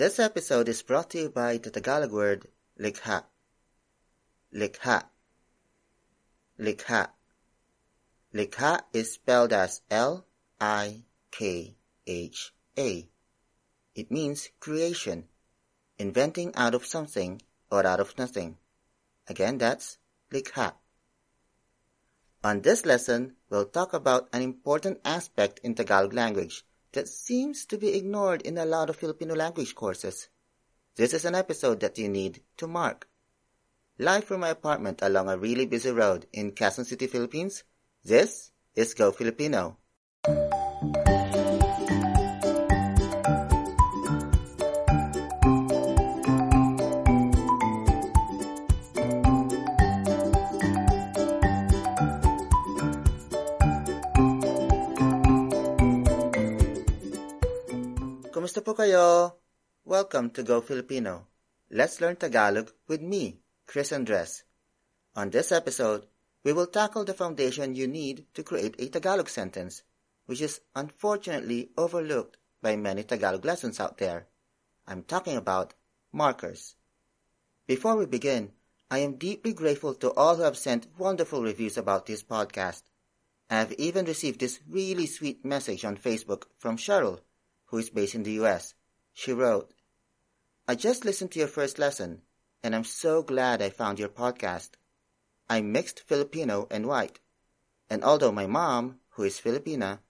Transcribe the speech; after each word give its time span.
This 0.00 0.18
episode 0.18 0.66
is 0.70 0.80
brought 0.80 1.10
to 1.10 1.18
you 1.18 1.28
by 1.28 1.58
the 1.58 1.70
Tagalog 1.70 2.10
word 2.10 2.48
likha. 2.80 3.24
Likha. 4.50 5.04
Likha. 6.58 7.08
Likha 8.32 8.80
is 8.94 9.12
spelled 9.12 9.52
as 9.52 9.82
L 9.90 10.24
I 10.58 11.02
K 11.30 11.76
H 12.06 12.54
A. 12.78 13.10
It 13.94 14.10
means 14.10 14.48
creation, 14.58 15.28
inventing 15.98 16.54
out 16.56 16.74
of 16.74 16.86
something 16.86 17.42
or 17.70 17.86
out 17.86 18.00
of 18.00 18.16
nothing. 18.16 18.56
Again, 19.28 19.58
that's 19.58 19.98
likha. 20.32 20.72
On 22.42 22.62
this 22.62 22.86
lesson, 22.86 23.36
we'll 23.50 23.66
talk 23.66 23.92
about 23.92 24.30
an 24.32 24.40
important 24.40 24.98
aspect 25.04 25.60
in 25.62 25.74
Tagalog 25.74 26.14
language 26.14 26.64
that 26.92 27.08
seems 27.08 27.66
to 27.66 27.78
be 27.78 27.94
ignored 27.94 28.42
in 28.42 28.58
a 28.58 28.64
lot 28.64 28.90
of 28.90 28.96
Filipino 28.96 29.34
language 29.34 29.74
courses. 29.74 30.28
This 30.96 31.14
is 31.14 31.24
an 31.24 31.34
episode 31.34 31.80
that 31.80 31.98
you 31.98 32.08
need 32.08 32.42
to 32.56 32.66
mark. 32.66 33.08
Live 33.98 34.24
from 34.24 34.40
my 34.40 34.48
apartment 34.48 35.00
along 35.02 35.28
a 35.28 35.36
really 35.36 35.66
busy 35.66 35.90
road 35.90 36.26
in 36.32 36.52
Quezon 36.52 36.86
City, 36.86 37.06
Philippines, 37.06 37.64
this 38.02 38.50
is 38.74 38.94
Go 38.94 39.12
Filipino. 39.12 39.76
Kumusta 58.60 58.76
po 58.76 58.82
kayo? 58.84 59.40
Welcome 59.88 60.36
to 60.36 60.44
Go 60.44 60.60
Filipino. 60.60 61.32
Let's 61.72 61.96
learn 61.96 62.20
Tagalog 62.20 62.68
with 62.84 63.00
me, 63.00 63.40
Chris 63.64 63.88
Andres. 63.88 64.44
On 65.16 65.32
this 65.32 65.48
episode, 65.48 66.04
we 66.44 66.52
will 66.52 66.68
tackle 66.68 67.08
the 67.08 67.16
foundation 67.16 67.72
you 67.72 67.88
need 67.88 68.28
to 68.36 68.44
create 68.44 68.76
a 68.76 68.92
Tagalog 68.92 69.32
sentence, 69.32 69.80
which 70.28 70.44
is 70.44 70.60
unfortunately 70.76 71.72
overlooked 71.80 72.36
by 72.60 72.76
many 72.76 73.00
Tagalog 73.00 73.48
lessons 73.48 73.80
out 73.80 73.96
there. 73.96 74.28
I'm 74.84 75.08
talking 75.08 75.40
about 75.40 75.72
markers. 76.12 76.76
Before 77.64 77.96
we 77.96 78.04
begin, 78.04 78.52
I 78.92 79.00
am 79.00 79.16
deeply 79.16 79.56
grateful 79.56 79.96
to 80.04 80.12
all 80.12 80.36
who 80.36 80.44
have 80.44 80.60
sent 80.60 81.00
wonderful 81.00 81.40
reviews 81.40 81.80
about 81.80 82.04
this 82.04 82.20
podcast. 82.20 82.82
I 83.48 83.56
have 83.56 83.72
even 83.80 84.04
received 84.04 84.44
this 84.44 84.60
really 84.68 85.08
sweet 85.08 85.48
message 85.48 85.80
on 85.80 85.96
Facebook 85.96 86.52
from 86.60 86.76
Cheryl, 86.76 87.24
who 87.70 87.78
is 87.78 87.90
based 87.90 88.14
in 88.14 88.24
the 88.24 88.32
US. 88.42 88.74
She 89.12 89.32
wrote, 89.32 89.72
I 90.66 90.74
just 90.74 91.04
listened 91.04 91.30
to 91.32 91.38
your 91.38 91.48
first 91.48 91.78
lesson, 91.78 92.22
and 92.62 92.74
I'm 92.74 92.84
so 92.84 93.22
glad 93.22 93.62
I 93.62 93.70
found 93.70 93.98
your 93.98 94.08
podcast. 94.08 94.70
I'm 95.48 95.72
mixed 95.72 96.00
Filipino 96.00 96.66
and 96.70 96.86
white, 96.86 97.20
and 97.88 98.04
although 98.04 98.32
my 98.32 98.46
mom, 98.46 99.00
who 99.10 99.22
is 99.22 99.40
Filipina, 99.40 100.00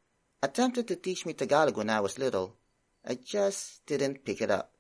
attempted 0.42 0.88
to 0.88 0.96
teach 0.96 1.26
me 1.26 1.34
Tagalog 1.34 1.76
when 1.76 1.90
I 1.90 2.00
was 2.00 2.18
little, 2.18 2.56
I 3.04 3.14
just 3.14 3.84
didn't 3.86 4.24
pick 4.24 4.40
it 4.40 4.50
up. 4.50 4.74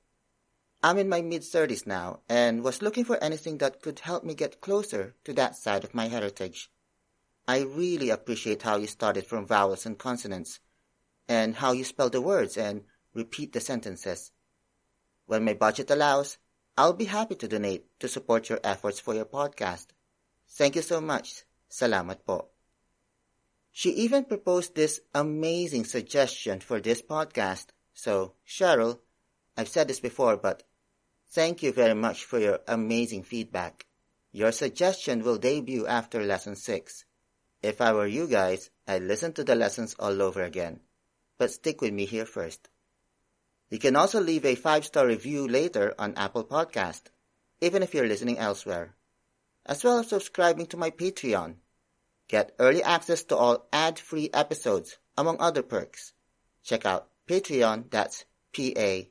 I'm 0.82 0.96
in 0.96 1.08
my 1.10 1.20
mid 1.20 1.42
30s 1.42 1.86
now 1.86 2.20
and 2.28 2.64
was 2.64 2.80
looking 2.80 3.04
for 3.04 3.22
anything 3.22 3.58
that 3.58 3.82
could 3.82 4.00
help 4.00 4.24
me 4.24 4.34
get 4.34 4.62
closer 4.62 5.14
to 5.24 5.34
that 5.34 5.56
side 5.56 5.84
of 5.84 5.94
my 5.94 6.08
heritage. 6.08 6.70
I 7.46 7.60
really 7.60 8.08
appreciate 8.08 8.62
how 8.62 8.76
you 8.76 8.86
started 8.86 9.26
from 9.26 9.46
vowels 9.46 9.84
and 9.84 9.98
consonants 9.98 10.60
and 11.30 11.54
how 11.54 11.70
you 11.70 11.84
spell 11.84 12.10
the 12.10 12.20
words 12.20 12.56
and 12.56 12.82
repeat 13.14 13.52
the 13.52 13.60
sentences. 13.60 14.32
When 15.26 15.44
my 15.44 15.54
budget 15.54 15.88
allows, 15.88 16.38
I'll 16.76 16.92
be 16.92 17.04
happy 17.04 17.36
to 17.36 17.46
donate 17.46 17.86
to 18.00 18.08
support 18.08 18.48
your 18.48 18.58
efforts 18.64 18.98
for 18.98 19.14
your 19.14 19.26
podcast. 19.26 19.86
Thank 20.48 20.74
you 20.74 20.82
so 20.82 21.00
much. 21.00 21.44
Salamat 21.70 22.26
po. 22.26 22.50
She 23.70 23.90
even 23.90 24.24
proposed 24.24 24.74
this 24.74 25.02
amazing 25.14 25.84
suggestion 25.84 26.58
for 26.58 26.80
this 26.80 27.00
podcast. 27.00 27.66
So, 27.94 28.34
Cheryl, 28.42 28.98
I've 29.56 29.68
said 29.68 29.86
this 29.86 30.00
before, 30.00 30.36
but 30.36 30.64
thank 31.30 31.62
you 31.62 31.70
very 31.70 31.94
much 31.94 32.24
for 32.24 32.40
your 32.40 32.58
amazing 32.66 33.22
feedback. 33.22 33.86
Your 34.32 34.50
suggestion 34.50 35.22
will 35.22 35.38
debut 35.38 35.86
after 35.86 36.26
lesson 36.26 36.56
6. 36.56 37.04
If 37.62 37.80
I 37.80 37.92
were 37.92 38.10
you 38.10 38.26
guys, 38.26 38.70
I'd 38.88 39.06
listen 39.06 39.32
to 39.34 39.44
the 39.44 39.54
lessons 39.54 39.94
all 39.94 40.20
over 40.22 40.42
again 40.42 40.80
but 41.40 41.50
stick 41.50 41.80
with 41.80 41.94
me 41.94 42.04
here 42.04 42.26
first. 42.26 42.68
You 43.70 43.78
can 43.78 43.96
also 43.96 44.20
leave 44.20 44.44
a 44.44 44.54
five-star 44.54 45.06
review 45.06 45.48
later 45.48 45.94
on 45.98 46.12
Apple 46.14 46.44
Podcast, 46.44 47.04
even 47.62 47.82
if 47.82 47.94
you're 47.94 48.06
listening 48.06 48.36
elsewhere, 48.36 48.94
as 49.64 49.82
well 49.82 50.00
as 50.00 50.08
subscribing 50.08 50.66
to 50.66 50.76
my 50.76 50.90
Patreon. 50.90 51.54
Get 52.28 52.54
early 52.58 52.82
access 52.82 53.22
to 53.24 53.36
all 53.36 53.66
ad-free 53.72 54.28
episodes, 54.34 54.98
among 55.16 55.40
other 55.40 55.62
perks. 55.62 56.12
Check 56.62 56.84
out 56.84 57.08
Patreon, 57.26 57.90
that's 57.90 58.26
P-A-T-R-E-O-N 58.52 59.10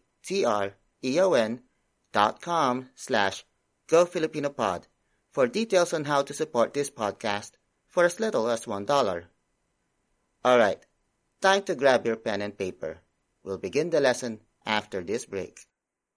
dot 2.12 2.42
com 2.42 2.90
slash 2.94 3.44
GoFilipinoPod 3.88 4.84
for 5.32 5.48
details 5.48 5.94
on 5.94 6.06
how 6.06 6.22
to 6.22 6.34
support 6.36 6.76
this 6.76 6.92
podcast 6.92 7.54
for 7.88 8.06
as 8.06 8.20
little 8.20 8.48
as 8.52 8.68
one 8.68 8.86
dollar. 8.86 9.26
Alright, 10.46 10.86
Time 11.42 11.64
to 11.64 11.76
grab 11.76 12.06
your 12.06 12.18
pen 12.18 12.42
and 12.42 12.58
paper. 12.58 13.00
We'll 13.44 13.60
begin 13.60 13.92
the 13.92 14.02
lesson 14.02 14.42
after 14.66 15.02
this 15.02 15.26
break. 15.26 15.58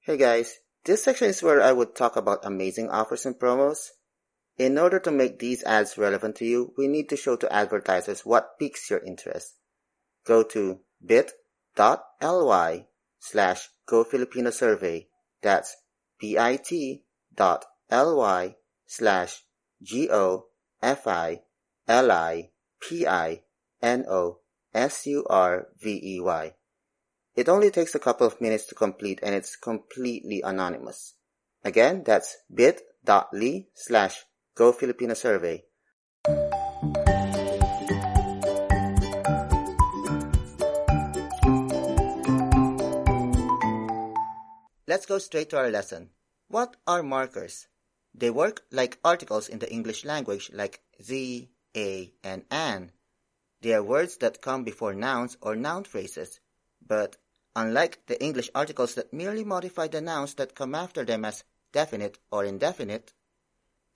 Hey 0.01 0.17
guys, 0.17 0.59
this 0.85 1.05
section 1.05 1.29
is 1.29 1.45
where 1.45 1.63
I 1.63 1.71
would 1.71 1.95
talk 1.95 2.17
about 2.17 2.45
amazing 2.45 2.91
offers 2.91 3.25
and 3.25 3.39
promos. 3.39 3.91
In 4.59 4.77
order 4.79 4.99
to 4.99 5.13
make 5.13 5.39
these 5.39 5.63
ads 5.63 5.97
relevant 5.97 6.35
to 6.37 6.45
you, 6.45 6.75
we 6.77 6.89
need 6.89 7.09
to 7.11 7.17
show 7.17 7.37
to 7.37 7.53
advertisers 7.53 8.27
what 8.27 8.59
piques 8.59 8.91
your 8.91 8.99
interest. 8.99 9.55
Go 10.27 10.43
to 10.43 10.81
bit.ly 11.05 12.87
slash 13.21 13.69
GoFilipino 13.89 14.53
survey. 14.53 15.07
That's 15.41 15.77
bit.ly 16.19 17.07
slash 18.87 19.45
G-O-F-I-L-I-P-I-N-O 19.83 20.43
S-U-R-V-E-Y. 24.75 26.55
It 27.35 27.49
only 27.49 27.71
takes 27.71 27.95
a 27.95 27.99
couple 27.99 28.27
of 28.27 28.41
minutes 28.41 28.67
to 28.67 28.75
complete 28.75 29.21
and 29.23 29.35
it's 29.35 29.57
completely 29.57 30.43
anonymous. 30.43 31.15
Again, 31.65 32.03
that's 32.05 32.37
bit.ly 32.53 33.67
slash 33.75 34.25
Go 34.55 34.73
Filipino 34.73 35.15
Survey. 35.15 35.65
Let's 44.87 45.07
go 45.07 45.19
straight 45.19 45.49
to 45.51 45.57
our 45.57 45.71
lesson. 45.71 46.11
What 46.49 46.77
are 46.87 47.03
markers? 47.03 47.67
They 48.15 48.29
work 48.29 48.61
like 48.71 48.99
articles 49.03 49.49
in 49.49 49.59
the 49.59 49.73
English 49.73 50.05
language 50.05 50.51
like 50.53 50.83
the, 50.99 51.49
a, 51.75 52.13
and 52.23 52.45
an. 52.51 52.93
They 53.63 53.75
are 53.75 53.83
words 53.83 54.17
that 54.17 54.43
come 54.43 54.65
before 54.65 54.93
nouns 54.93 55.37
or 55.41 55.55
noun 55.55 55.85
phrases, 55.85 56.41
but 56.85 57.17
unlike 57.55 58.05
the 58.07 58.21
English 58.21 58.51
articles 58.57 58.97
that 58.97 59.13
merely 59.13 59.45
modify 59.45 59.87
the 59.87 60.01
nouns 60.01 60.35
that 60.35 60.57
come 60.57 60.75
after 60.75 61.05
them 61.05 61.25
as 61.25 61.45
definite 61.71 62.19
or 62.33 62.45
indefinite, 62.45 63.15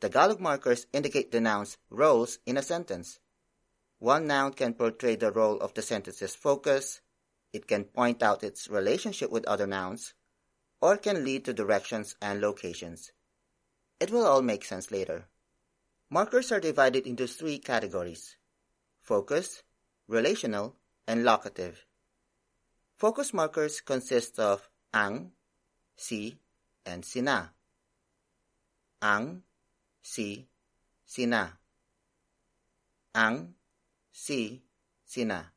Tagalog 0.01 0.39
markers 0.39 0.87
indicate 0.93 1.33
the 1.33 1.41
noun's 1.41 1.79
roles 1.91 2.39
in 2.47 2.57
a 2.57 2.63
sentence. 2.63 3.19
One 3.99 4.29
noun 4.29 4.53
can 4.53 4.75
portray 4.75 5.17
the 5.17 5.33
role 5.33 5.59
of 5.59 5.75
the 5.75 5.83
sentence's 5.83 6.37
focus, 6.37 7.01
it 7.53 7.67
can 7.67 7.87
point 7.87 8.23
out 8.23 8.45
its 8.45 8.69
relationship 8.69 9.33
with 9.33 9.47
other 9.47 9.67
nouns, 9.67 10.15
or 10.81 10.97
can 10.97 11.25
lead 11.25 11.45
to 11.45 11.53
directions 11.53 12.15
and 12.23 12.41
locations. 12.41 13.11
It 13.99 14.13
will 14.13 14.27
all 14.27 14.43
make 14.43 14.65
sense 14.65 14.93
later. 14.93 15.27
Markers 16.09 16.53
are 16.53 16.61
divided 16.61 17.05
into 17.05 17.27
three 17.27 17.59
categories 17.59 18.37
focus, 19.07 19.63
relational, 20.09 20.75
and 21.07 21.23
locative. 21.23 21.87
Focus 22.99 23.33
markers 23.33 23.81
consist 23.81 24.39
of 24.41 24.69
ang, 24.93 25.31
si, 25.95 26.41
and 26.85 27.05
sina. 27.05 27.53
Ang, 29.01 29.43
si, 30.03 30.49
sina. 31.07 31.59
Ang, 33.15 33.55
si, 34.11 34.65
sina. 35.05 35.53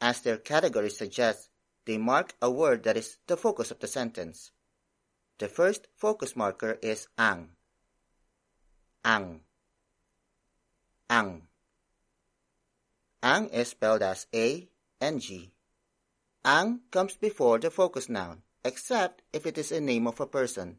As 0.00 0.20
their 0.22 0.38
category 0.38 0.90
suggests, 0.90 1.48
they 1.84 1.96
mark 1.96 2.34
a 2.42 2.50
word 2.50 2.82
that 2.82 2.96
is 2.96 3.18
the 3.28 3.36
focus 3.36 3.70
of 3.70 3.78
the 3.78 3.86
sentence. 3.86 4.50
The 5.38 5.48
first 5.48 5.86
focus 5.94 6.34
marker 6.34 6.78
is 6.82 7.06
ang. 7.16 7.50
Ang. 9.04 9.42
Ang. 11.08 11.46
Ang 13.26 13.50
is 13.50 13.74
spelled 13.74 14.06
as 14.06 14.30
A 14.30 14.70
and 15.02 15.18
G. 15.18 15.50
Ang 16.46 16.86
comes 16.94 17.18
before 17.18 17.58
the 17.58 17.74
focus 17.74 18.06
noun 18.06 18.46
except 18.62 19.26
if 19.34 19.50
it 19.50 19.58
is 19.58 19.74
a 19.74 19.82
name 19.82 20.06
of 20.06 20.22
a 20.22 20.30
person. 20.30 20.78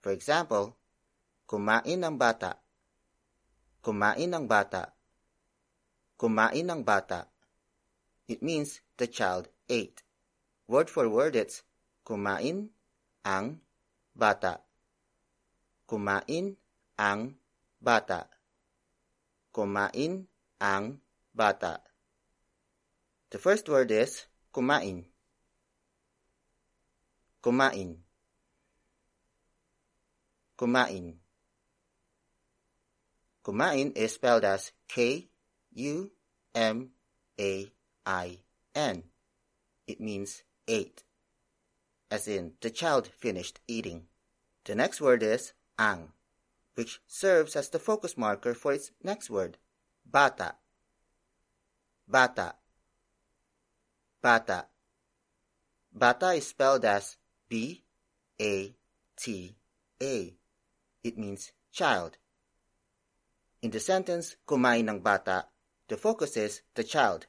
For 0.00 0.08
example, 0.08 0.72
kumain 1.44 2.00
ng 2.00 2.16
bata. 2.16 2.64
Kumain 3.84 4.32
ng 4.32 4.48
bata. 4.48 4.96
Kumain 6.16 6.64
ng 6.64 6.80
bata. 6.80 7.28
It 8.24 8.40
means 8.40 8.80
the 8.96 9.04
child 9.04 9.52
ate. 9.68 10.00
Word 10.64 10.88
for 10.88 11.12
word 11.12 11.36
it's 11.36 11.60
kumain 12.08 12.72
ang 13.20 13.60
bata. 14.16 14.64
Kumain 15.84 16.56
ang 16.96 17.36
bata. 17.84 18.32
Kumain 19.52 20.24
ang 20.56 21.01
bata. 21.34 21.80
The 23.30 23.38
first 23.38 23.68
word 23.68 23.90
is 23.90 24.26
kumain. 24.52 25.04
Kumain. 27.42 27.96
Kumain. 30.58 31.14
Kumain 33.44 33.96
is 33.96 34.14
spelled 34.14 34.44
as 34.44 34.72
K 34.86 35.28
U 35.74 36.12
M 36.54 36.90
A 37.40 37.72
I 38.06 38.38
N. 38.74 39.02
It 39.86 40.00
means 40.00 40.44
ate, 40.68 41.02
as 42.10 42.28
in 42.28 42.52
the 42.60 42.70
child 42.70 43.08
finished 43.08 43.58
eating. 43.66 44.06
The 44.64 44.76
next 44.76 45.00
word 45.00 45.24
is 45.24 45.54
ang, 45.76 46.12
which 46.74 47.00
serves 47.08 47.56
as 47.56 47.70
the 47.70 47.80
focus 47.80 48.16
marker 48.16 48.54
for 48.54 48.72
its 48.72 48.92
next 49.02 49.28
word, 49.28 49.58
bata. 50.06 50.54
Bata. 52.12 52.52
Bata. 54.20 54.66
Bata 55.90 56.28
is 56.36 56.48
spelled 56.48 56.84
as 56.84 57.16
B 57.48 57.80
A 58.38 58.76
T 59.16 59.56
A. 59.96 60.34
It 61.02 61.16
means 61.16 61.52
child. 61.72 62.18
In 63.62 63.70
the 63.70 63.80
sentence, 63.80 64.36
kumain 64.46 64.92
ng 64.92 65.00
bata, 65.00 65.46
the 65.88 65.96
focus 65.96 66.36
is 66.36 66.60
the 66.74 66.84
child. 66.84 67.24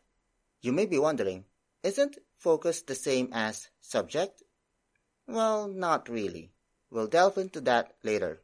You 0.59 0.73
may 0.73 0.85
be 0.85 0.99
wondering, 0.99 1.45
isn't 1.81 2.19
focus 2.35 2.81
the 2.81 2.95
same 2.95 3.31
as 3.31 3.69
subject? 3.79 4.43
Well, 5.25 5.69
not 5.69 6.09
really. 6.09 6.51
We'll 6.91 7.07
delve 7.07 7.37
into 7.37 7.61
that 7.61 7.95
later. 8.03 8.41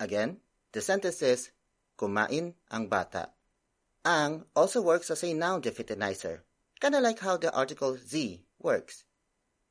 Again, 0.00 0.42
the 0.72 0.82
sentence 0.82 1.22
is, 1.22 1.54
kumain 1.96 2.54
ang 2.74 2.88
bata. 2.88 3.35
Ang 4.06 4.46
also 4.54 4.86
works 4.86 5.10
as 5.10 5.26
a 5.26 5.34
noun 5.34 5.58
definitizer, 5.58 6.46
kinda 6.78 7.02
like 7.02 7.18
how 7.18 7.36
the 7.36 7.50
article 7.50 7.98
the 7.98 8.38
works, 8.62 9.02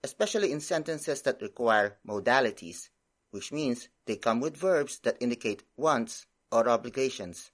especially 0.03 0.51
in 0.51 0.59
sentences 0.59 1.21
that 1.21 1.41
require 1.41 1.95
modalities, 2.03 2.89
which 3.31 3.53
means 3.55 3.87
they 4.03 4.17
come 4.17 4.41
with 4.41 4.57
verbs 4.59 4.99
that 5.07 5.15
indicate 5.23 5.63
wants 5.77 6.27
or 6.51 6.67
obligations. 6.67 7.51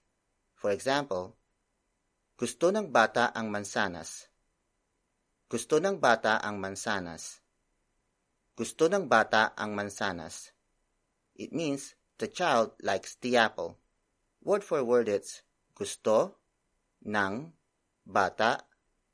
For 0.55 0.73
example, 0.73 1.37
gusto 2.33 2.73
ng 2.73 2.89
bata 2.89 3.29
ang 3.37 3.53
mansanas. 3.53 4.25
Gusto 5.53 5.77
ng 5.77 6.01
bata 6.01 6.41
ang 6.41 6.57
mansanas. 6.57 7.45
Gusto 8.57 8.89
ng 8.89 9.05
bata 9.05 9.53
ang 9.53 9.77
mansanas. 9.77 10.49
It 11.37 11.53
means 11.53 11.93
the 12.17 12.25
child 12.25 12.73
likes 12.81 13.21
the 13.21 13.37
apple. 13.37 13.77
Word 14.41 14.65
for 14.65 14.81
word 14.81 15.05
it's 15.05 15.45
gusto 15.77 16.40
ng 17.05 17.33
bata 18.05 18.61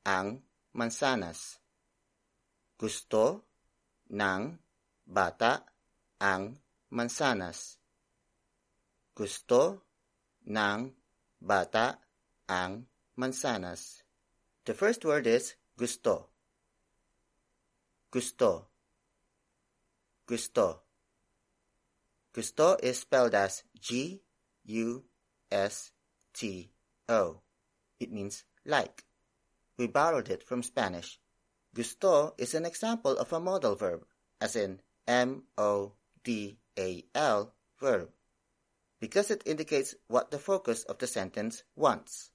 ang 0.04 0.42
mansanas. 0.72 1.60
Gusto 2.78 3.48
ng 4.12 4.42
bata 5.04 5.64
ang 6.20 6.56
mansanas. 6.92 7.78
Gusto 9.12 9.82
ng 10.46 10.80
bata 11.40 11.98
ang 12.48 12.86
mansanas. 13.16 14.04
The 14.64 14.74
first 14.74 15.04
word 15.04 15.26
is 15.26 15.56
gusto. 15.76 16.30
Gusto. 18.12 18.70
Gusto. 20.28 20.66
Gusto 22.32 22.76
is 22.82 23.00
spelled 23.00 23.34
as 23.34 23.64
G 23.74 24.22
U 24.64 25.04
S 25.50 25.90
T 26.32 26.70
O. 27.08 27.47
It 28.00 28.12
means 28.12 28.44
like. 28.64 29.04
We 29.76 29.86
borrowed 29.86 30.28
it 30.28 30.42
from 30.42 30.62
Spanish. 30.62 31.18
Gusto 31.74 32.34
is 32.38 32.54
an 32.54 32.64
example 32.64 33.16
of 33.16 33.32
a 33.32 33.40
modal 33.40 33.76
verb, 33.76 34.04
as 34.40 34.56
in 34.56 34.80
M 35.06 35.44
O 35.56 35.92
D 36.24 36.58
A 36.78 37.04
L 37.14 37.54
verb, 37.78 38.10
because 39.00 39.30
it 39.30 39.42
indicates 39.46 39.94
what 40.08 40.30
the 40.30 40.38
focus 40.38 40.82
of 40.84 40.98
the 40.98 41.06
sentence 41.06 41.62
wants. 41.76 42.30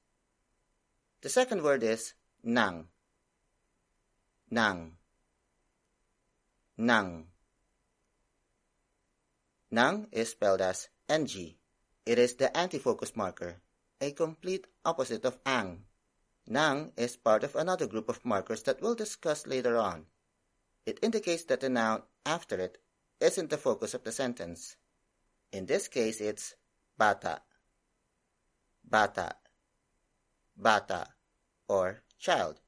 The 1.21 1.29
second 1.29 1.63
word 1.63 1.83
is 1.83 2.13
nang. 2.43 2.87
Nang. 4.49 4.97
Nang. 6.77 7.27
Nang 9.71 10.07
is 10.11 10.31
spelled 10.31 10.61
as 10.61 10.89
ng. 11.09 11.55
It 12.05 12.19
is 12.19 12.35
the 12.35 12.55
anti-focus 12.55 13.15
marker, 13.15 13.62
a 14.03 14.11
complete 14.11 14.67
opposite 14.83 15.23
of 15.23 15.39
ang. 15.45 15.85
Nang 16.45 16.91
is 16.97 17.15
part 17.15 17.41
of 17.45 17.55
another 17.55 17.87
group 17.87 18.09
of 18.09 18.25
markers 18.25 18.63
that 18.63 18.81
we'll 18.81 18.95
discuss 18.95 19.47
later 19.47 19.77
on. 19.77 20.05
It 20.85 20.99
indicates 21.01 21.45
that 21.45 21.61
the 21.61 21.69
noun 21.69 22.03
after 22.25 22.59
it 22.59 22.79
isn't 23.21 23.49
the 23.49 23.57
focus 23.57 23.93
of 23.93 24.03
the 24.03 24.11
sentence. 24.11 24.75
In 25.53 25.67
this 25.67 25.87
case, 25.87 26.19
it's 26.19 26.53
bata, 26.97 27.41
bata, 28.83 29.37
bata, 30.57 31.07
or 31.69 32.03
child, 32.19 32.59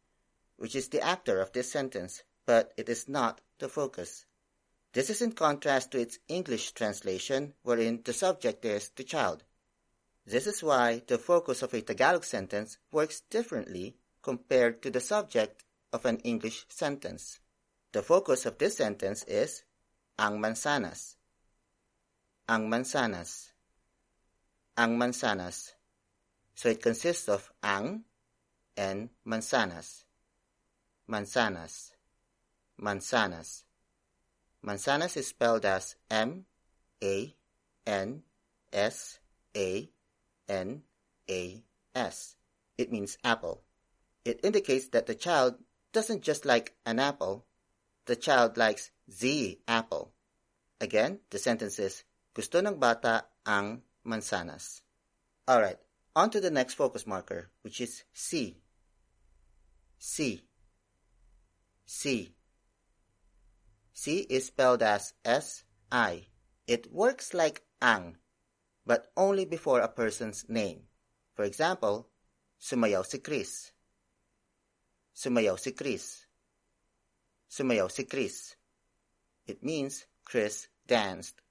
which 0.56 0.74
is 0.74 0.88
the 0.88 1.02
actor 1.02 1.42
of 1.42 1.52
this 1.52 1.70
sentence, 1.70 2.24
but 2.46 2.72
it 2.78 2.88
is 2.88 3.10
not 3.10 3.42
the 3.60 3.68
focus. 3.68 4.26
This 4.94 5.10
is 5.10 5.22
in 5.22 5.34
contrast 5.34 5.92
to 5.92 6.00
its 6.00 6.18
English 6.30 6.72
translation, 6.72 7.56
wherein 7.64 8.04
the 8.06 8.14
subject 8.14 8.64
is 8.64 8.90
the 8.96 9.04
child. 9.04 9.44
This 10.26 10.48
is 10.48 10.64
why 10.64 11.04
the 11.06 11.20
focus 11.20 11.62
of 11.62 11.74
a 11.74 11.82
Tagalog 11.82 12.24
sentence 12.24 12.80
works 12.92 13.22
differently 13.30 13.96
compared 14.24 14.82
to 14.82 14.90
the 14.90 15.00
subject 15.00 15.64
of 15.94 16.06
an 16.06 16.18
English 16.20 16.66
sentence. 16.68 17.40
The 17.92 18.02
focus 18.02 18.46
of 18.48 18.58
this 18.58 18.78
sentence 18.78 19.24
is 19.28 19.64
ang 20.18 20.42
mansanas. 20.42 21.16
Ang 22.50 22.70
mansanas. 22.70 23.52
Ang 24.78 24.98
mansanas. 24.98 25.74
So 26.56 26.70
it 26.70 26.82
consists 26.82 27.30
of 27.30 27.52
ang 27.62 28.06
and 28.76 29.10
mansanas. 29.26 30.06
Mansanas. 31.08 31.92
Mansanas. 32.82 33.64
Mansanas 34.66 35.18
is 35.18 35.28
spelled 35.28 35.66
as 35.66 35.96
M 36.10 36.46
A 37.04 37.36
N 37.86 38.24
S 38.74 39.20
A 39.56 39.90
N 40.48 40.84
A 41.30 41.64
S. 41.96 42.36
It 42.78 42.92
means 42.92 43.18
apple. 43.24 43.64
It 44.24 44.40
indicates 44.44 44.90
that 44.90 45.06
the 45.06 45.16
child 45.16 45.56
doesn't 45.94 46.24
just 46.24 46.46
like 46.46 46.76
an 46.86 47.00
apple, 47.00 47.46
the 48.06 48.16
child 48.16 48.58
likes 48.58 48.92
the 49.08 49.60
apple. 49.68 50.12
Again, 50.82 51.20
the 51.30 51.40
sentence 51.40 51.80
is, 51.80 52.04
gusto 52.34 52.60
ng 52.60 52.78
bata 52.80 53.26
ang 53.46 53.82
mansanas. 54.06 54.82
Alright, 55.48 55.80
on 56.16 56.30
to 56.32 56.42
the 56.42 56.52
next 56.52 56.74
focus 56.74 57.08
marker, 57.08 57.50
which 57.62 57.80
is 57.80 58.04
si. 58.12 58.58
Si. 59.98 60.44
Si. 61.86 62.36
Si 63.94 64.18
is 64.28 64.48
spelled 64.48 64.84
as 64.84 65.14
S-I. 65.24 66.28
It 66.68 66.92
works 66.92 67.34
like 67.34 67.64
ang, 67.82 68.18
but 68.86 69.12
only 69.18 69.46
before 69.46 69.82
a 69.82 69.88
person's 69.88 70.46
name. 70.48 70.82
For 71.34 71.44
example, 71.44 72.08
sumayaw 72.62 73.06
si 73.06 73.20
Chris. 73.20 73.72
Sumayaw 75.16 75.60
si 75.60 75.72
Chris. 75.72 76.26
Sumayaw 77.50 77.92
si 77.92 78.04
Chris. 78.04 78.56
It 79.48 79.64
means 79.64 80.06
Chris 80.24 80.68
danced. 80.88 81.42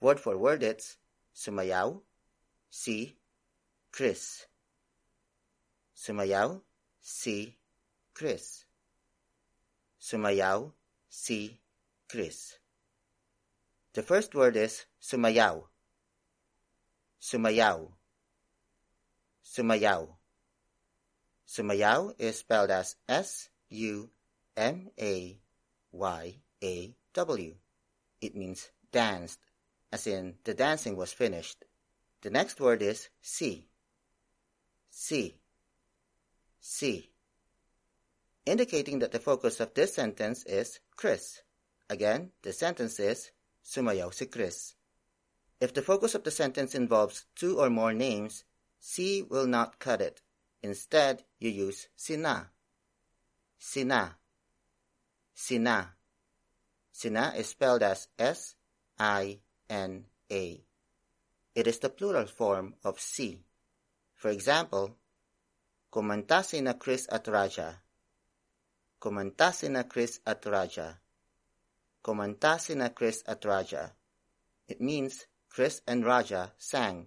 Word 0.00 0.20
for 0.20 0.36
word 0.36 0.62
it's 0.62 0.98
sumayaw 1.34 2.00
si 2.70 3.16
Chris. 3.92 4.46
Sumayaw 5.96 6.60
si 7.00 7.56
Chris. 8.14 8.64
Sumayaw 10.00 10.72
si 11.08 11.60
Chris. 12.08 12.58
The 13.94 14.02
first 14.02 14.34
word 14.34 14.56
is 14.56 14.86
sumayaw. 15.00 15.62
Sumayaw. 17.24 17.88
Sumayaw. 19.42 20.08
Sumayaw 21.48 22.14
is 22.18 22.38
spelled 22.40 22.70
as 22.70 22.96
S 23.08 23.48
U 23.70 24.10
M 24.58 24.90
A 25.00 25.40
Y 25.92 26.34
A 26.62 26.94
W. 27.14 27.54
It 28.20 28.36
means 28.36 28.68
danced, 28.92 29.40
as 29.90 30.06
in 30.06 30.34
the 30.44 30.52
dancing 30.52 30.96
was 30.96 31.14
finished. 31.14 31.64
The 32.20 32.28
next 32.28 32.60
word 32.60 32.82
is 32.82 33.08
si. 33.22 33.68
Si. 34.90 35.40
Si. 36.60 37.10
Indicating 38.44 38.98
that 38.98 39.12
the 39.12 39.18
focus 39.18 39.60
of 39.60 39.72
this 39.72 39.94
sentence 39.94 40.44
is 40.44 40.78
Chris. 40.94 41.40
Again, 41.88 42.32
the 42.42 42.52
sentence 42.52 43.00
is 43.00 43.30
Sumayaw 43.64 44.12
si 44.12 44.26
Chris. 44.26 44.73
If 45.64 45.72
the 45.72 45.80
focus 45.80 46.14
of 46.14 46.24
the 46.24 46.30
sentence 46.30 46.74
involves 46.74 47.24
two 47.34 47.58
or 47.58 47.70
more 47.70 47.94
names, 47.94 48.44
si 48.78 49.22
will 49.22 49.46
not 49.46 49.78
cut 49.78 50.02
it. 50.02 50.20
Instead, 50.62 51.24
you 51.38 51.48
use 51.48 51.88
sina. 51.96 52.50
Sina. 53.56 54.18
Sina. 55.32 55.94
Sina 56.92 57.32
is 57.38 57.48
spelled 57.48 57.82
as 57.82 58.08
S-I-N-A. 58.18 59.40
It 61.54 61.66
is 61.66 61.78
the 61.78 61.88
plural 61.88 62.26
form 62.26 62.74
of 62.84 63.00
si. 63.00 63.46
For 64.16 64.28
example, 64.28 64.98
kumanta 65.90 66.44
sina 66.44 66.74
Chris 66.74 67.08
at 67.10 67.26
Raja. 67.26 67.80
Kumanta 69.00 69.50
sina 69.54 69.84
Chris 69.84 70.20
at 70.26 70.44
Raja. 70.44 71.00
Kumanta 72.04 72.60
sina 72.60 72.90
Chris 72.90 73.24
at 73.26 73.42
Raja. 73.46 73.94
It 74.68 74.82
means 74.82 75.24
Chris 75.54 75.82
and 75.86 76.04
Raja 76.04 76.50
sang. 76.58 77.06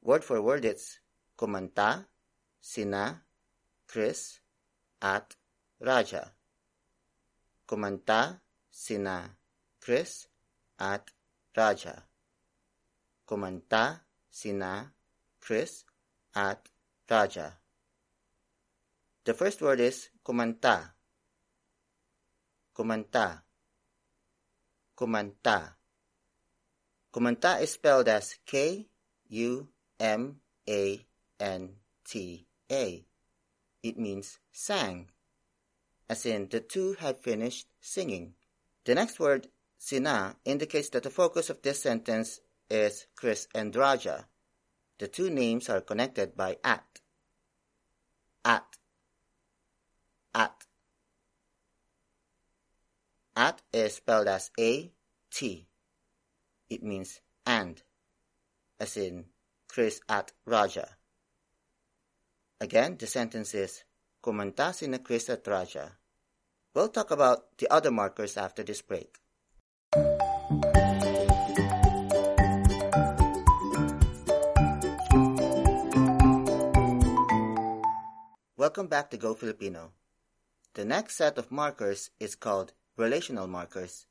Word 0.00 0.24
for 0.24 0.40
word 0.40 0.64
it's 0.64 0.98
kumanta, 1.36 2.06
sina, 2.58 3.20
Chris, 3.86 4.40
at 5.02 5.36
Raja. 5.78 6.32
Kumanta, 7.68 8.40
sina, 8.70 9.36
Chris, 9.78 10.26
at 10.80 11.10
Raja. 11.54 12.02
Kumanta, 13.28 14.00
sina, 14.30 14.90
Chris, 15.38 15.84
at 16.34 16.66
Raja. 17.10 17.58
The 19.24 19.34
first 19.34 19.60
word 19.60 19.80
is 19.80 20.08
kumanta. 20.24 20.92
Kumanta. 22.74 23.42
Kumanta. 24.96 25.77
Kumanta 27.18 27.60
is 27.60 27.72
spelled 27.72 28.06
as 28.06 28.36
K 28.46 28.86
U 29.30 29.68
M 29.98 30.36
A 30.68 31.04
N 31.40 31.70
T 32.06 32.46
A. 32.70 33.04
It 33.82 33.98
means 33.98 34.38
sang, 34.52 35.10
as 36.08 36.24
in 36.26 36.48
the 36.48 36.60
two 36.60 36.92
had 36.92 37.18
finished 37.18 37.66
singing. 37.80 38.34
The 38.84 38.94
next 38.94 39.18
word, 39.18 39.48
sina, 39.78 40.36
indicates 40.44 40.90
that 40.90 41.02
the 41.02 41.10
focus 41.10 41.50
of 41.50 41.60
this 41.60 41.82
sentence 41.82 42.40
is 42.70 43.08
Chris 43.16 43.48
and 43.52 43.74
Raja. 43.74 44.28
The 44.98 45.08
two 45.08 45.28
names 45.28 45.68
are 45.68 45.80
connected 45.80 46.36
by 46.36 46.58
at. 46.62 47.00
At. 48.44 48.76
At. 50.32 50.66
At 53.34 53.62
is 53.72 53.96
spelled 53.96 54.28
as 54.28 54.52
A 54.56 54.92
T. 55.32 55.67
It 56.70 56.82
means 56.82 57.20
and, 57.46 57.82
as 58.78 58.96
in 58.96 59.24
Chris 59.68 60.00
at 60.08 60.32
Raja. 60.44 60.96
Again, 62.60 62.96
the 62.98 63.06
sentence 63.06 63.54
is 63.54 63.84
Kumanta 64.22 64.74
sina 64.74 64.98
Chris 64.98 65.30
at 65.30 65.46
Raja. 65.46 65.92
We'll 66.74 66.88
talk 66.88 67.10
about 67.10 67.56
the 67.56 67.72
other 67.72 67.90
markers 67.90 68.36
after 68.36 68.62
this 68.62 68.82
break. 68.82 69.16
Welcome 78.56 78.88
back 78.88 79.10
to 79.10 79.16
Go 79.16 79.34
Filipino. 79.34 79.92
The 80.74 80.84
next 80.84 81.16
set 81.16 81.38
of 81.38 81.50
markers 81.50 82.10
is 82.20 82.34
called 82.34 82.74
relational 82.98 83.46
markers. 83.46 84.06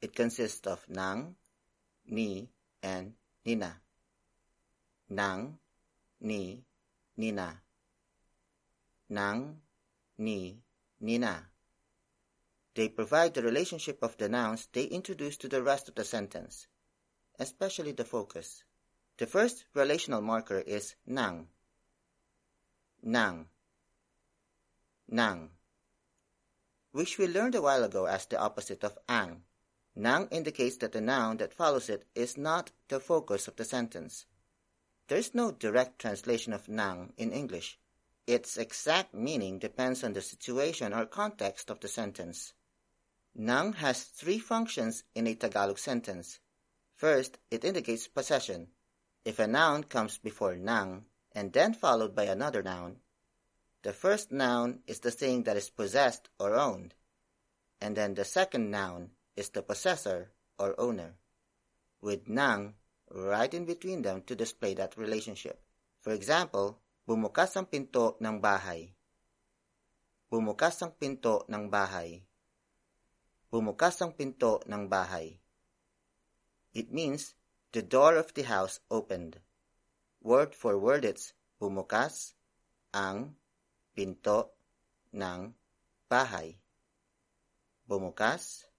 It 0.00 0.14
consists 0.14 0.66
of 0.66 0.88
nang, 0.88 1.34
ni, 2.10 2.50
and 2.82 3.14
nina. 3.44 3.80
Nang, 5.08 5.58
ni, 6.20 6.64
nina. 7.16 7.62
Nang, 9.08 9.60
ni, 10.18 10.62
nina. 11.00 11.46
They 12.74 12.88
provide 12.88 13.34
the 13.34 13.42
relationship 13.42 14.02
of 14.02 14.16
the 14.16 14.28
nouns 14.28 14.68
they 14.72 14.84
introduce 14.84 15.36
to 15.38 15.48
the 15.48 15.62
rest 15.62 15.88
of 15.88 15.94
the 15.94 16.04
sentence, 16.04 16.66
especially 17.38 17.92
the 17.92 18.04
focus. 18.04 18.64
The 19.18 19.26
first 19.26 19.64
relational 19.74 20.20
marker 20.20 20.60
is 20.60 20.94
nang. 21.06 21.48
Nang. 23.02 23.46
Nang. 25.08 25.50
Which 26.92 27.18
we 27.18 27.26
learned 27.26 27.54
a 27.54 27.62
while 27.62 27.84
ago 27.84 28.06
as 28.06 28.26
the 28.26 28.38
opposite 28.38 28.84
of 28.84 28.98
ang. 29.08 29.42
Nang 29.96 30.28
indicates 30.28 30.76
that 30.78 30.92
the 30.92 31.00
noun 31.00 31.38
that 31.38 31.52
follows 31.52 31.88
it 31.88 32.06
is 32.14 32.36
not 32.36 32.70
the 32.88 33.00
focus 33.00 33.48
of 33.48 33.56
the 33.56 33.64
sentence. 33.64 34.26
There 35.08 35.18
is 35.18 35.34
no 35.34 35.50
direct 35.50 35.98
translation 35.98 36.52
of 36.52 36.68
nang 36.68 37.12
in 37.16 37.32
English. 37.32 37.78
Its 38.26 38.56
exact 38.56 39.12
meaning 39.12 39.58
depends 39.58 40.04
on 40.04 40.12
the 40.12 40.22
situation 40.22 40.92
or 40.92 41.06
context 41.06 41.70
of 41.70 41.80
the 41.80 41.88
sentence. 41.88 42.52
Nang 43.34 43.72
has 43.74 44.04
three 44.04 44.38
functions 44.38 45.02
in 45.14 45.26
a 45.26 45.34
Tagalog 45.34 45.78
sentence. 45.78 46.38
First, 46.94 47.38
it 47.50 47.64
indicates 47.64 48.06
possession. 48.06 48.68
If 49.24 49.38
a 49.38 49.46
noun 49.46 49.84
comes 49.84 50.18
before 50.18 50.54
nang 50.56 51.06
and 51.32 51.52
then 51.52 51.74
followed 51.74 52.14
by 52.14 52.24
another 52.24 52.62
noun, 52.62 53.00
the 53.82 53.92
first 53.92 54.30
noun 54.30 54.80
is 54.86 55.00
the 55.00 55.10
thing 55.10 55.44
that 55.44 55.56
is 55.56 55.70
possessed 55.70 56.28
or 56.38 56.54
owned, 56.54 56.94
and 57.80 57.96
then 57.96 58.14
the 58.14 58.24
second 58.24 58.70
noun 58.70 59.10
is 59.40 59.48
the 59.56 59.64
possessor 59.64 60.28
or 60.60 60.76
owner, 60.76 61.16
with 62.04 62.28
nang 62.28 62.76
right 63.08 63.56
in 63.56 63.64
between 63.64 64.04
them 64.04 64.20
to 64.28 64.36
display 64.36 64.76
that 64.76 65.00
relationship. 65.00 65.56
For 66.04 66.12
example, 66.12 66.76
bumukas 67.08 67.56
ang 67.56 67.64
pinto 67.72 68.20
ng 68.20 68.36
bahay. 68.44 68.92
Bumukas 70.28 70.76
ang 70.84 70.92
pinto 70.92 71.48
ng 71.48 71.72
bahay. 71.72 72.20
Bumukas 73.48 73.96
ang 74.04 74.12
pinto 74.12 74.60
ng 74.68 74.86
bahay. 74.86 75.40
It 76.76 76.92
means 76.92 77.34
the 77.72 77.82
door 77.82 78.20
of 78.20 78.36
the 78.36 78.44
house 78.44 78.78
opened. 78.92 79.40
Word 80.22 80.54
for 80.54 80.76
word 80.78 81.02
it's 81.02 81.34
bumukas 81.58 82.38
ang 82.94 83.34
pinto 83.96 84.54
ng 85.10 85.50
bahay. 86.06 86.54
Bumukas 87.90 88.69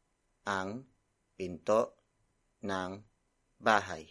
ang 0.45 0.85
pinto 1.37 1.97
ng 2.61 3.01
bahay. 3.57 4.09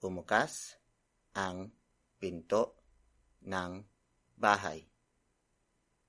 Bumukas 0.00 0.76
ang 1.34 1.70
pinto 2.18 2.78
ng 3.46 3.82
bahay. 4.36 4.86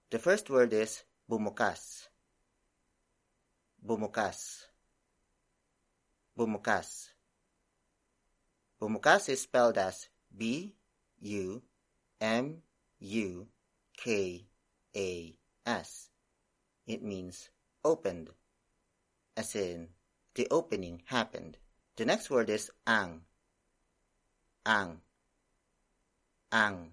The 0.09 0.19
first 0.19 0.49
word 0.49 0.73
is 0.73 1.03
bumukas. 1.29 2.09
Bumukas. 3.81 4.69
Bumukas. 6.37 7.13
Bumukas 8.81 9.29
is 9.29 9.41
spelled 9.41 9.77
as 9.77 10.09
B 10.29 10.75
U 11.21 11.63
M 12.19 12.61
U 12.99 13.47
K 13.95 14.45
A 14.95 15.09
S. 15.65 16.09
It 16.85 17.01
means 17.01 17.49
opened, 17.83 18.29
as 19.35 19.55
in 19.55 19.89
the 20.35 20.47
opening 20.51 21.03
happened. 21.05 21.57
The 21.95 22.05
next 22.05 22.29
word 22.29 22.49
is 22.49 22.71
ang. 22.85 23.21
Ang. 24.65 25.01
Ang. 26.51 26.91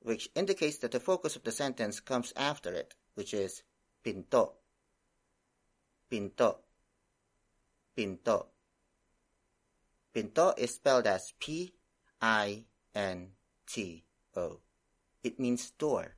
Which 0.00 0.30
indicates 0.34 0.78
that 0.78 0.92
the 0.92 1.00
focus 1.00 1.36
of 1.36 1.44
the 1.44 1.52
sentence 1.52 2.00
comes 2.00 2.32
after 2.36 2.72
it, 2.72 2.94
which 3.14 3.34
is 3.34 3.62
pinto. 4.02 4.54
Pinto. 6.08 6.58
Pinto. 7.94 8.46
Pinto 10.14 10.54
is 10.56 10.74
spelled 10.74 11.06
as 11.06 11.34
P 11.38 11.74
I 12.22 12.64
N 12.94 13.32
T 13.66 14.04
O. 14.36 14.60
It 15.22 15.38
means 15.38 15.70
door. 15.72 16.16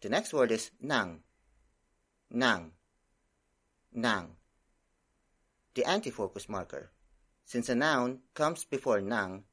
The 0.00 0.08
next 0.08 0.32
word 0.32 0.50
is 0.50 0.70
nang. 0.80 1.20
Nang. 2.30 2.72
Nang. 3.92 4.39
The 5.74 5.84
anti-focus 5.84 6.48
marker. 6.48 6.90
Since 7.44 7.68
a 7.68 7.74
noun 7.74 8.20
comes 8.34 8.64
before 8.64 9.00
nang, 9.00 9.44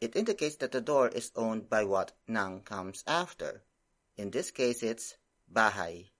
it 0.00 0.16
indicates 0.16 0.56
that 0.56 0.72
the 0.72 0.80
door 0.80 1.08
is 1.08 1.30
owned 1.36 1.68
by 1.68 1.84
what 1.84 2.12
nang 2.26 2.62
comes 2.62 3.04
after. 3.06 3.62
In 4.16 4.30
this 4.30 4.50
case, 4.50 4.82
it's 4.82 5.16
bahay. 5.52 6.10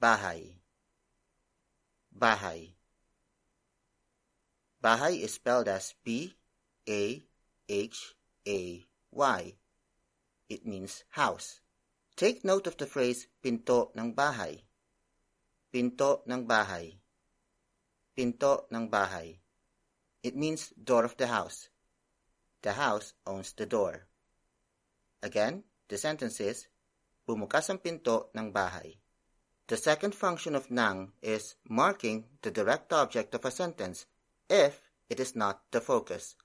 Bahay. 0.00 0.56
bahay. 2.16 2.72
Bahay 4.82 5.20
is 5.20 5.34
spelled 5.34 5.68
as 5.68 5.94
B 6.04 6.34
A 6.88 7.22
H 7.68 8.14
A 8.48 8.84
Y. 9.10 9.54
It 10.48 10.66
means 10.66 11.04
house. 11.10 11.60
Take 12.16 12.44
note 12.44 12.66
of 12.66 12.76
the 12.76 12.86
phrase 12.86 13.26
pinto 13.42 13.92
ng 13.98 14.14
bahay. 14.14 14.62
Pinto 15.72 16.22
ng 16.24 16.46
bahay. 16.46 16.96
Pinto 18.16 18.64
ng 18.72 18.88
bahay. 18.88 19.36
It 20.24 20.32
means 20.32 20.72
door 20.72 21.04
of 21.04 21.20
the 21.20 21.28
house. 21.28 21.68
The 22.64 22.72
house 22.72 23.12
owns 23.28 23.52
the 23.52 23.68
door. 23.68 24.08
Again, 25.20 25.68
the 25.92 26.00
sentence 26.00 26.40
is, 26.40 26.64
bumukas 27.28 27.68
ang 27.68 27.84
pinto 27.84 28.32
ng 28.32 28.56
bahay. 28.56 28.96
The 29.68 29.76
second 29.76 30.16
function 30.16 30.56
of 30.56 30.72
nang 30.72 31.12
is 31.20 31.60
marking 31.68 32.24
the 32.40 32.48
direct 32.48 32.88
object 32.96 33.36
of 33.36 33.44
a 33.44 33.52
sentence 33.52 34.08
if 34.48 34.80
it 35.12 35.20
is 35.20 35.36
not 35.36 35.68
the 35.68 35.84
focus. 35.84 36.40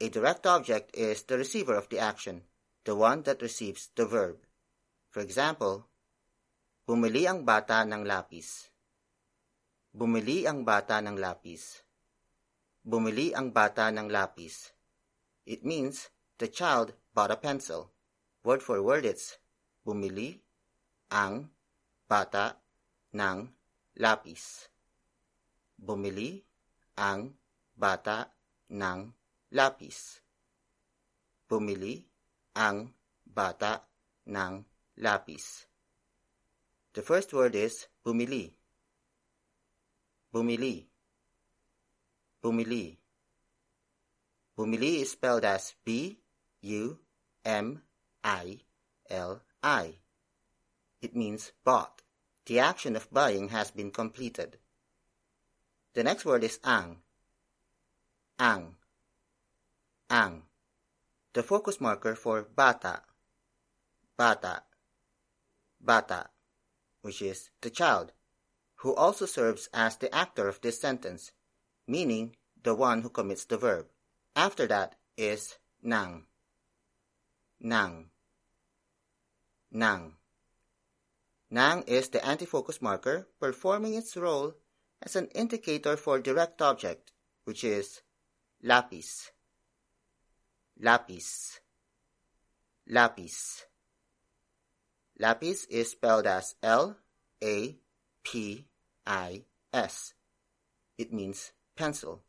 A 0.00 0.08
direct 0.08 0.48
object 0.48 0.96
is 0.96 1.28
the 1.28 1.36
receiver 1.36 1.76
of 1.76 1.92
the 1.92 2.00
action, 2.00 2.48
the 2.88 2.96
one 2.96 3.28
that 3.28 3.44
receives 3.44 3.92
the 3.92 4.08
verb. 4.08 4.40
For 5.12 5.20
example, 5.20 5.84
bumili 6.88 7.28
ang 7.28 7.44
bata 7.44 7.84
ng 7.84 8.08
lapis. 8.08 8.72
Bumili 9.90 10.46
ang 10.46 10.62
bata 10.62 11.02
ng 11.02 11.18
lapis. 11.18 11.82
Bumili 12.86 13.34
ang 13.34 13.50
bata 13.50 13.90
ng 13.90 14.06
lapis. 14.06 14.70
It 15.42 15.66
means 15.66 16.14
the 16.38 16.46
child 16.46 16.94
bought 17.10 17.34
a 17.34 17.36
pencil. 17.36 17.90
Word 18.46 18.62
for 18.62 18.78
word 18.78 19.02
it's 19.02 19.42
bumili 19.82 20.46
ang 21.10 21.50
bata 22.06 22.62
ng 23.18 23.50
lapis. 23.98 24.70
Bumili 25.74 26.38
ang 26.94 27.34
bata 27.74 28.30
ng 28.70 29.10
lapis. 29.50 30.22
Bumili 31.50 31.98
ang 32.54 32.94
bata 33.26 33.82
ng 34.30 34.62
lapis. 35.02 35.66
The 36.94 37.02
first 37.02 37.34
word 37.34 37.58
is 37.58 37.90
bumili. 38.06 38.59
Bumili. 40.32 40.86
Bumili. 42.42 42.96
Bumili 44.56 45.00
is 45.02 45.12
spelled 45.12 45.44
as 45.44 45.74
B 45.84 46.18
U 46.62 46.98
M 47.44 47.82
I 48.22 48.60
L 49.08 49.42
I. 49.62 49.96
It 51.02 51.16
means 51.16 51.52
bought. 51.64 52.02
The 52.46 52.60
action 52.60 52.96
of 52.96 53.10
buying 53.12 53.48
has 53.48 53.70
been 53.70 53.90
completed. 53.90 54.58
The 55.94 56.04
next 56.04 56.24
word 56.24 56.44
is 56.44 56.60
ang. 56.64 56.98
Ang. 58.38 58.76
Ang. 60.08 60.42
The 61.32 61.42
focus 61.42 61.80
marker 61.80 62.14
for 62.14 62.42
bata. 62.42 63.02
Bata. 64.16 64.62
Bata, 65.80 66.28
which 67.00 67.22
is 67.22 67.48
the 67.62 67.70
child, 67.70 68.12
who 68.80 68.94
also 68.94 69.26
serves 69.26 69.68
as 69.74 69.96
the 69.96 70.14
actor 70.14 70.48
of 70.48 70.60
this 70.62 70.80
sentence, 70.80 71.32
meaning 71.86 72.34
the 72.62 72.74
one 72.74 73.02
who 73.02 73.10
commits 73.10 73.44
the 73.44 73.58
verb. 73.58 73.86
After 74.34 74.66
that 74.68 74.96
is 75.16 75.56
nang. 75.82 76.24
Nang. 77.60 78.10
Nang. 79.70 80.14
Nang 81.50 81.82
is 81.82 82.08
the 82.08 82.24
anti-focus 82.24 82.80
marker 82.80 83.28
performing 83.38 83.94
its 83.94 84.16
role 84.16 84.54
as 85.02 85.14
an 85.14 85.26
indicator 85.34 85.96
for 85.96 86.18
direct 86.18 86.62
object, 86.62 87.12
which 87.44 87.64
is 87.64 88.00
lapis. 88.62 89.30
Lapis. 90.80 91.60
Lapis. 92.88 93.66
Lapis 95.18 95.66
is 95.66 95.90
spelled 95.90 96.26
as 96.26 96.54
L 96.62 96.96
A 97.44 97.76
P 98.22 98.66
I 99.06 99.44
S. 99.72 100.14
It 100.98 101.12
means 101.12 101.52
pencil, 101.76 102.22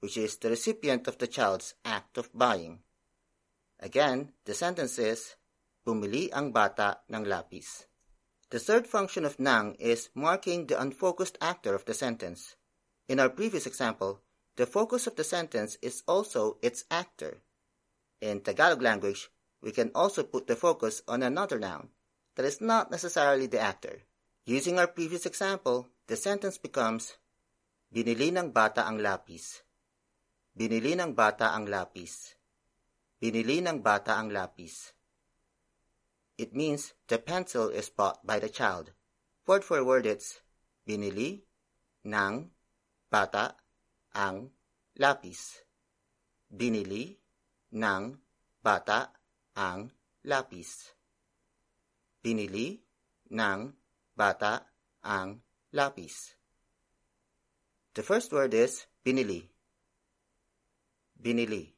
which 0.00 0.16
is 0.16 0.36
the 0.36 0.50
recipient 0.50 1.06
of 1.06 1.18
the 1.18 1.26
child's 1.26 1.74
act 1.84 2.18
of 2.18 2.30
buying. 2.34 2.80
Again, 3.80 4.32
the 4.44 4.54
sentence 4.54 4.98
is, 4.98 5.36
Bumili 5.84 6.32
ang 6.32 6.50
bata 6.50 7.04
ng 7.12 7.24
lapis. 7.28 7.84
The 8.48 8.58
third 8.58 8.86
function 8.86 9.24
of 9.24 9.38
nang 9.38 9.74
is 9.76 10.08
marking 10.14 10.66
the 10.66 10.80
unfocused 10.80 11.36
actor 11.40 11.74
of 11.74 11.84
the 11.84 11.92
sentence. 11.92 12.56
In 13.08 13.20
our 13.20 13.28
previous 13.28 13.66
example, 13.66 14.20
the 14.56 14.64
focus 14.64 15.06
of 15.06 15.16
the 15.16 15.24
sentence 15.24 15.76
is 15.82 16.02
also 16.08 16.56
its 16.62 16.84
actor. 16.90 17.42
In 18.20 18.40
Tagalog 18.40 18.80
language, 18.80 19.28
we 19.60 19.72
can 19.72 19.90
also 19.94 20.22
put 20.22 20.46
the 20.46 20.56
focus 20.56 21.02
on 21.08 21.22
another 21.22 21.58
noun 21.58 21.88
that 22.36 22.46
is 22.46 22.60
not 22.60 22.90
necessarily 22.90 23.46
the 23.46 23.60
actor. 23.60 24.02
Using 24.44 24.76
our 24.76 24.88
previous 24.88 25.24
example, 25.24 25.88
the 26.06 26.16
sentence 26.20 26.60
becomes, 26.60 27.16
Binili 27.88 28.28
ng 28.28 28.52
bata 28.52 28.84
ang 28.84 29.00
lapis. 29.00 29.64
Binili 30.52 30.92
ng 30.92 31.16
bata 31.16 31.56
ang 31.56 31.64
lapis. 31.64 32.36
Binili 33.16 33.64
ng 33.64 33.80
bata 33.80 34.20
ang 34.20 34.28
lapis. 34.28 34.92
It 36.36 36.52
means 36.52 36.92
the 37.08 37.16
pencil 37.16 37.72
is 37.72 37.88
bought 37.88 38.20
by 38.26 38.36
the 38.36 38.52
child. 38.52 38.92
Word 39.48 39.64
for 39.64 39.80
word 39.80 40.04
it's, 40.04 40.44
Binili 40.84 41.48
ng 42.04 42.52
bata 43.08 43.56
ang 44.12 44.52
lapis. 45.00 45.64
Binili 46.52 47.16
ng 47.72 48.02
bata 48.60 49.08
ang 49.56 49.88
lapis. 50.26 50.92
Binili 52.20 52.82
ng 53.32 53.83
bata 54.16 54.66
ang 55.02 55.42
lapis. 55.72 56.34
The 57.94 58.02
first 58.02 58.32
word 58.32 58.54
is 58.54 58.86
binili. 59.04 59.46
Binili. 61.20 61.72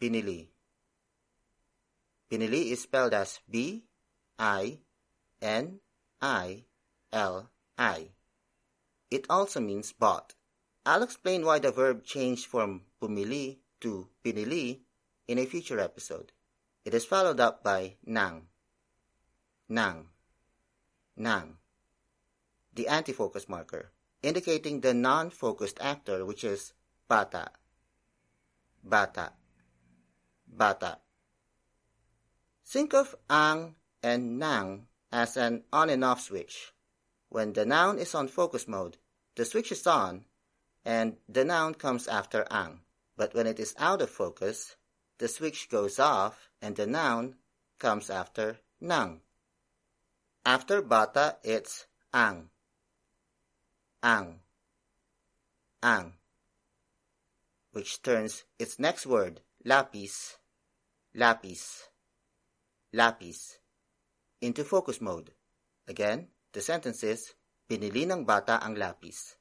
Binili. 0.00 0.48
Binili 2.30 2.72
is 2.72 2.82
spelled 2.82 3.14
as 3.14 3.40
B 3.48 3.84
I 4.38 4.78
N 5.40 5.80
I 6.20 6.64
L 7.12 7.50
I. 7.78 8.10
It 9.10 9.26
also 9.30 9.60
means 9.60 9.92
bought. 9.92 10.34
I'll 10.84 11.02
explain 11.02 11.44
why 11.44 11.58
the 11.58 11.70
verb 11.70 12.04
changed 12.04 12.46
from 12.46 12.82
bumili 13.00 13.58
to 13.80 14.08
binili 14.24 14.80
in 15.26 15.38
a 15.38 15.46
future 15.46 15.80
episode. 15.80 16.32
It 16.84 16.94
is 16.94 17.04
followed 17.04 17.40
up 17.40 17.62
by 17.62 17.96
nang. 18.04 18.48
Nang. 19.68 20.08
Nang. 21.18 21.58
The 22.74 22.88
anti-focus 22.88 23.48
marker, 23.48 23.90
indicating 24.22 24.80
the 24.80 24.94
non-focused 24.94 25.78
actor, 25.80 26.24
which 26.24 26.44
is 26.44 26.72
bata. 27.08 27.50
Bata. 28.84 29.32
Bata. 30.46 30.98
Think 32.64 32.94
of 32.94 33.16
ang 33.28 33.74
and 34.02 34.38
nang 34.38 34.86
as 35.10 35.36
an 35.36 35.64
on 35.72 35.90
and 35.90 36.04
off 36.04 36.20
switch. 36.20 36.72
When 37.30 37.52
the 37.52 37.66
noun 37.66 37.98
is 37.98 38.14
on 38.14 38.28
focus 38.28 38.68
mode, 38.68 38.98
the 39.34 39.44
switch 39.44 39.72
is 39.72 39.86
on 39.86 40.24
and 40.84 41.16
the 41.28 41.44
noun 41.44 41.74
comes 41.74 42.06
after 42.06 42.46
ang. 42.50 42.82
But 43.16 43.34
when 43.34 43.46
it 43.46 43.58
is 43.58 43.74
out 43.78 44.00
of 44.02 44.10
focus, 44.10 44.76
the 45.18 45.28
switch 45.28 45.68
goes 45.68 45.98
off 45.98 46.50
and 46.62 46.76
the 46.76 46.86
noun 46.86 47.36
comes 47.78 48.10
after 48.10 48.60
nang. 48.80 49.22
After 50.48 50.80
bata, 50.80 51.36
it's 51.44 51.84
ang. 52.08 52.48
Ang. 54.00 54.40
Ang. 55.84 56.16
Which 57.76 58.00
turns 58.00 58.48
its 58.56 58.78
next 58.78 59.04
word, 59.04 59.44
lapis, 59.68 60.40
lapis, 61.12 61.92
lapis, 62.94 63.60
into 64.40 64.64
focus 64.64 65.02
mode. 65.04 65.36
Again, 65.86 66.32
the 66.56 66.64
sentence 66.64 67.04
is, 67.04 67.36
binili 67.68 68.08
ng 68.08 68.24
bata 68.24 68.56
ang 68.64 68.72
lapis. 68.72 69.36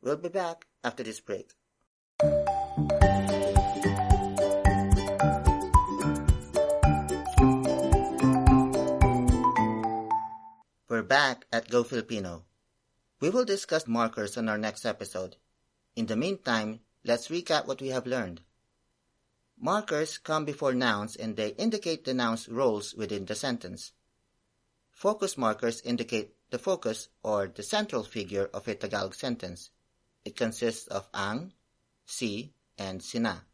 We'll 0.00 0.16
be 0.16 0.32
back 0.32 0.64
after 0.80 1.04
this 1.04 1.20
break. 1.20 1.52
We're 11.02 11.08
back 11.08 11.46
at 11.50 11.68
Go 11.68 11.82
Filipino. 11.82 12.44
We 13.18 13.28
will 13.28 13.44
discuss 13.44 13.88
markers 13.88 14.36
on 14.36 14.48
our 14.48 14.56
next 14.56 14.86
episode. 14.86 15.34
In 15.96 16.06
the 16.06 16.14
meantime, 16.14 16.78
let's 17.02 17.26
recap 17.26 17.66
what 17.66 17.80
we 17.80 17.88
have 17.88 18.06
learned. 18.06 18.40
Markers 19.58 20.18
come 20.18 20.44
before 20.44 20.74
nouns 20.74 21.16
and 21.16 21.34
they 21.34 21.54
indicate 21.54 22.04
the 22.04 22.14
noun's 22.14 22.48
roles 22.48 22.94
within 22.94 23.24
the 23.24 23.34
sentence. 23.34 23.90
Focus 24.92 25.36
markers 25.36 25.80
indicate 25.80 26.36
the 26.50 26.58
focus 26.60 27.08
or 27.24 27.48
the 27.48 27.64
central 27.64 28.04
figure 28.04 28.48
of 28.54 28.68
a 28.68 28.76
Tagalog 28.76 29.16
sentence. 29.16 29.70
It 30.24 30.36
consists 30.36 30.86
of 30.86 31.08
ang, 31.12 31.52
si, 32.06 32.54
and 32.78 33.02
sina. 33.02 33.44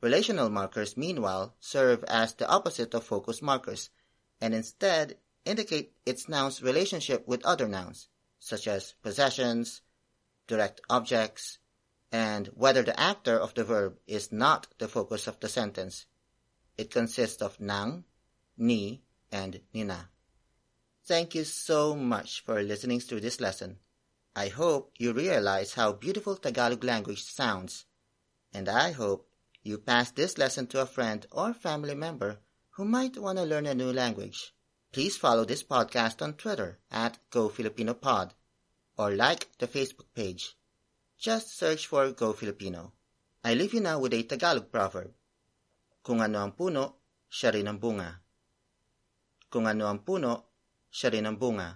Relational 0.00 0.50
markers, 0.50 0.96
meanwhile, 0.96 1.56
serve 1.58 2.04
as 2.04 2.34
the 2.34 2.48
opposite 2.48 2.94
of 2.94 3.02
focus 3.02 3.42
markers 3.42 3.90
and 4.40 4.54
instead 4.54 5.16
indicate 5.44 5.92
its 6.06 6.28
noun's 6.28 6.62
relationship 6.62 7.26
with 7.26 7.44
other 7.44 7.68
nouns, 7.68 8.08
such 8.38 8.66
as 8.66 8.94
possessions, 9.02 9.82
direct 10.46 10.80
objects, 10.90 11.58
and 12.10 12.48
whether 12.48 12.82
the 12.82 12.98
actor 12.98 13.38
of 13.38 13.54
the 13.54 13.64
verb 13.64 13.96
is 14.06 14.30
not 14.30 14.66
the 14.78 14.88
focus 14.88 15.26
of 15.26 15.40
the 15.40 15.48
sentence. 15.48 16.06
It 16.76 16.90
consists 16.90 17.42
of 17.42 17.60
nang, 17.60 18.04
ni, 18.56 19.02
and 19.30 19.60
nina. 19.72 20.10
Thank 21.04 21.34
you 21.34 21.44
so 21.44 21.96
much 21.96 22.44
for 22.44 22.62
listening 22.62 23.00
to 23.00 23.18
this 23.18 23.40
lesson. 23.40 23.78
I 24.36 24.48
hope 24.48 24.92
you 24.98 25.12
realize 25.12 25.74
how 25.74 25.92
beautiful 25.92 26.36
Tagalog 26.36 26.84
language 26.84 27.24
sounds, 27.24 27.86
and 28.52 28.68
I 28.68 28.92
hope 28.92 29.28
you 29.62 29.78
pass 29.78 30.10
this 30.10 30.38
lesson 30.38 30.66
to 30.68 30.80
a 30.80 30.86
friend 30.86 31.26
or 31.30 31.54
family 31.54 31.94
member 31.94 32.38
who 32.70 32.84
might 32.84 33.18
want 33.18 33.38
to 33.38 33.44
learn 33.44 33.66
a 33.66 33.74
new 33.74 33.92
language. 33.92 34.54
Please 34.92 35.16
follow 35.16 35.46
this 35.46 35.62
podcast 35.62 36.20
on 36.20 36.34
Twitter 36.34 36.78
at 36.90 37.16
GoFilipinoPod 37.30 38.32
or 38.98 39.16
like 39.16 39.48
the 39.56 39.66
Facebook 39.66 40.12
page. 40.14 40.54
Just 41.18 41.56
search 41.56 41.86
for 41.86 42.12
Go 42.12 42.34
Filipino. 42.34 42.92
I 43.42 43.54
leave 43.54 43.72
you 43.72 43.80
now 43.80 43.98
with 44.00 44.12
a 44.12 44.22
Tagalog 44.22 44.70
proverb. 44.70 45.10
Kung 46.04 46.20
ano 46.20 46.44
ang 46.44 46.52
puno, 46.52 47.00
siya 47.24 47.56
rin 47.56 47.72
ang 47.72 47.80
bunga. 47.80 48.20
Kung 49.48 49.64
ano 49.64 49.88
ang 49.88 50.04
puno, 50.04 50.44
siya 50.92 51.08
rin 51.08 51.24
ang 51.24 51.40
bunga. 51.40 51.72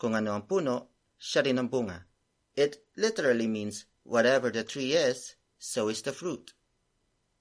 Kung 0.00 0.16
ano 0.16 0.32
ang 0.32 0.48
puno, 0.48 0.96
siya 1.20 1.44
rin 1.44 1.60
ang 1.60 1.68
bunga. 1.68 2.08
It 2.56 2.88
literally 2.96 3.52
means 3.52 3.84
whatever 4.02 4.48
the 4.48 4.64
tree 4.64 4.96
is, 4.96 5.36
so 5.58 5.92
is 5.92 6.00
the 6.00 6.16
fruit. 6.16 6.56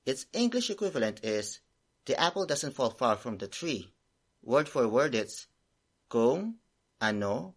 Its 0.03 0.27
English 0.35 0.69
equivalent 0.69 1.23
is, 1.23 1.63
the 2.03 2.19
apple 2.19 2.43
doesn't 2.43 2.75
fall 2.75 2.91
far 2.91 3.15
from 3.15 3.37
the 3.39 3.47
tree. 3.47 3.95
Word 4.41 4.65
for 4.65 4.89
word 4.89 5.13
it's, 5.13 5.45
kung 6.09 6.57
ano 6.97 7.53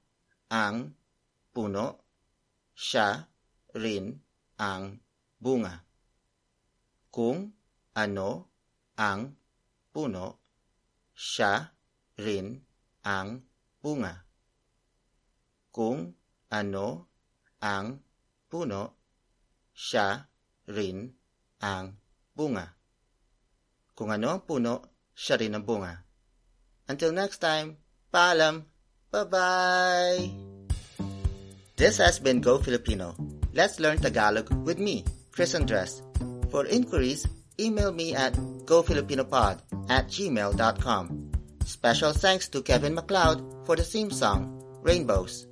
ang 0.53 0.93
puno, 1.57 2.05
siya 2.77 3.25
rin 3.73 4.21
ang 4.61 5.01
bunga. 5.41 5.81
Kung 7.09 7.57
ano 7.97 8.53
ang 9.01 9.33
puno, 9.97 10.45
siya 11.17 11.73
rin 12.21 12.61
ang 13.01 13.41
bunga. 13.81 14.21
Kung 15.73 16.13
ano 16.53 17.09
ang 17.65 18.05
puno, 18.53 18.83
siya 19.73 20.21
rin 20.69 21.17
ang 21.65 21.97
bunga. 22.37 22.77
Kung 23.97 24.13
ano 24.13 24.37
ang 24.37 24.43
puno, 24.45 24.85
siya 25.17 25.41
rin 25.41 25.57
ang 25.57 25.65
bunga. 25.65 26.04
Until 26.89 27.13
next 27.13 27.39
time, 27.39 27.77
paalam! 28.13 28.65
Bye-bye! 29.11 30.31
This 31.77 31.99
has 31.99 32.19
been 32.19 32.41
Go 32.41 32.59
Filipino. 32.59 33.15
Let's 33.53 33.81
learn 33.81 33.99
Tagalog 33.99 34.53
with 34.67 34.79
me, 34.79 35.05
Chris 35.33 35.55
Andres. 35.55 36.03
For 36.51 36.67
inquiries, 36.67 37.27
email 37.59 37.93
me 37.93 38.15
at 38.15 38.35
gofilipinopod 38.67 39.61
at 39.89 40.09
gmail.com. 40.09 41.33
Special 41.65 42.13
thanks 42.13 42.49
to 42.49 42.63
Kevin 42.63 42.95
MacLeod 42.95 43.67
for 43.67 43.77
the 43.77 43.83
theme 43.83 44.11
song, 44.11 44.63
Rainbows. 44.83 45.47